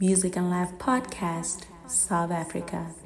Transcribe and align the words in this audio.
Music 0.00 0.34
and 0.36 0.50
Life 0.50 0.72
Podcast, 0.78 1.66
South 1.86 2.32
Africa. 2.32 3.03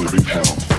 living 0.00 0.24
hell. 0.24 0.69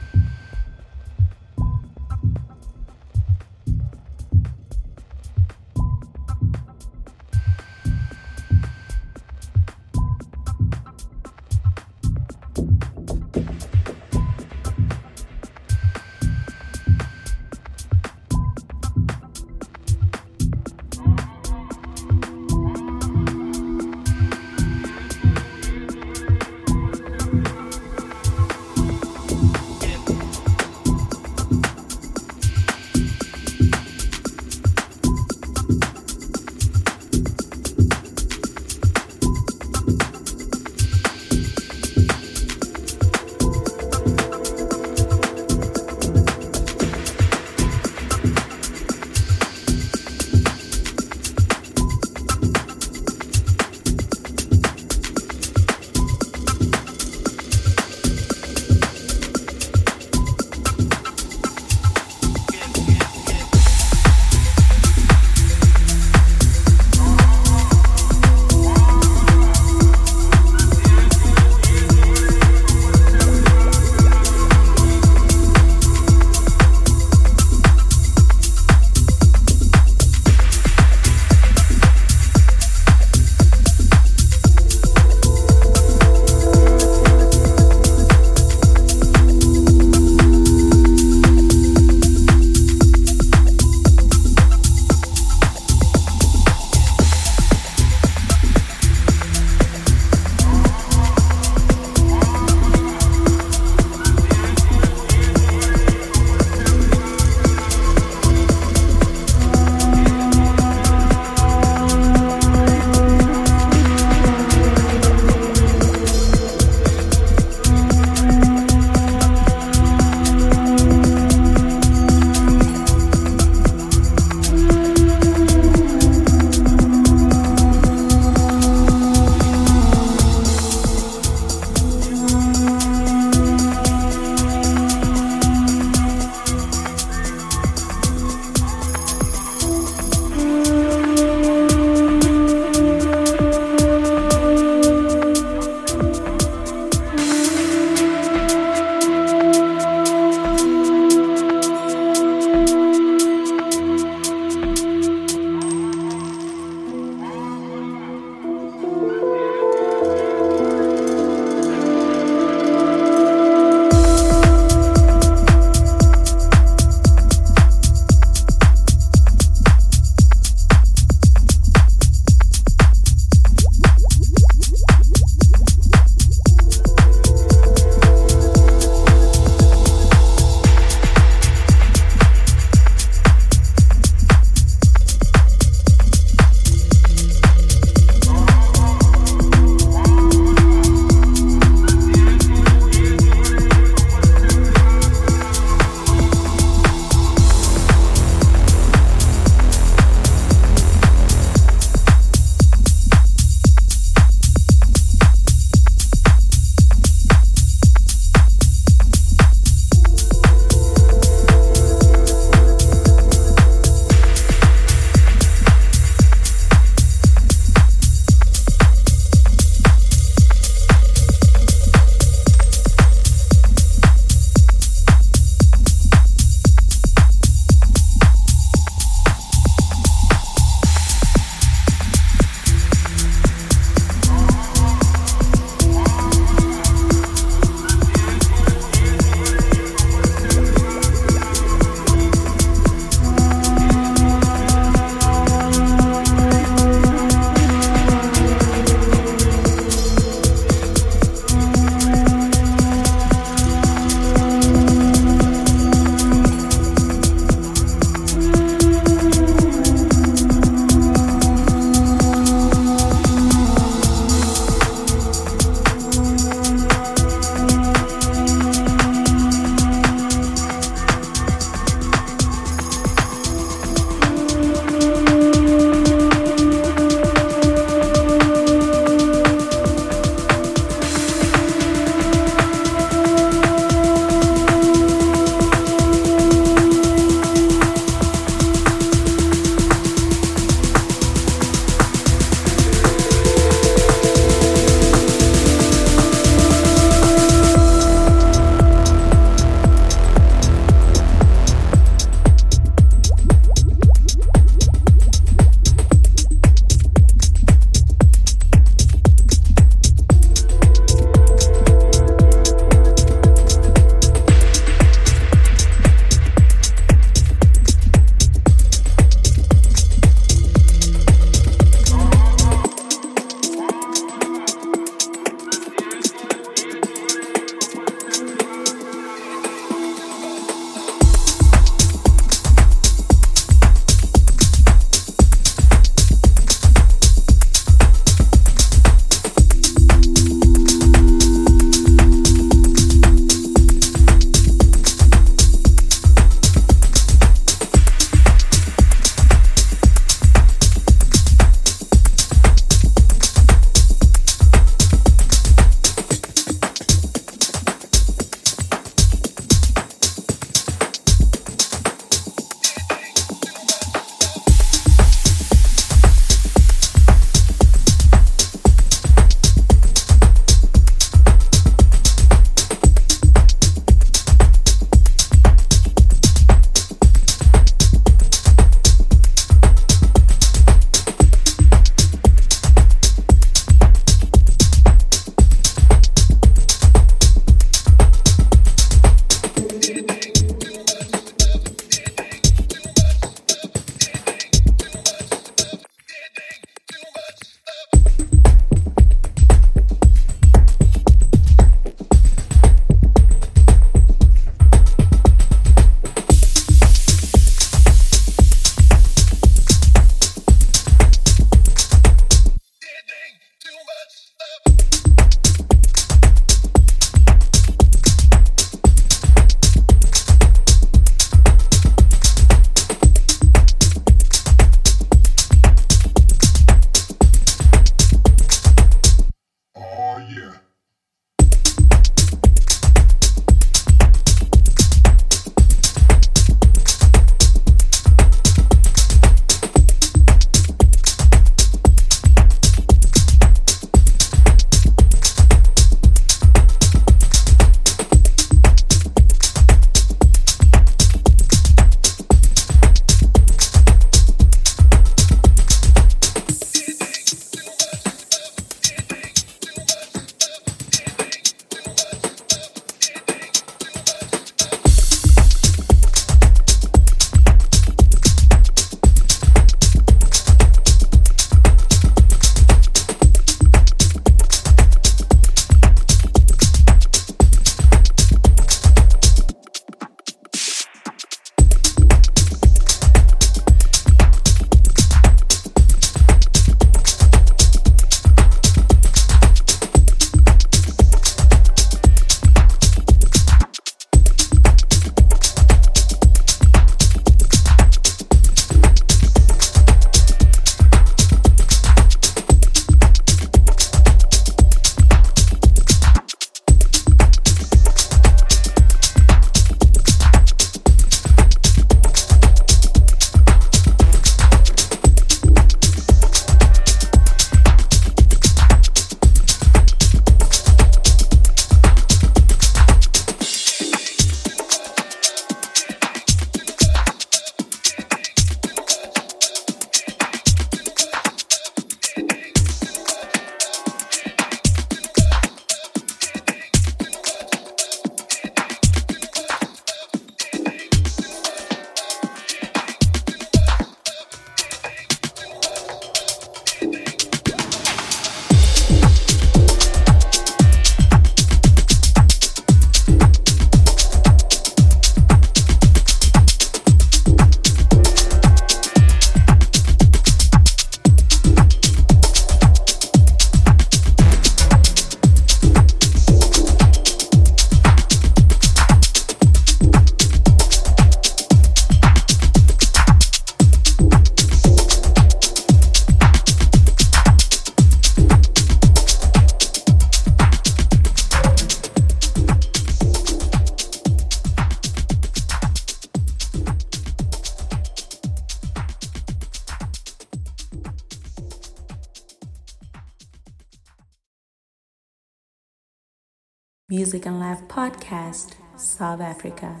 Africa. 599.41 600.00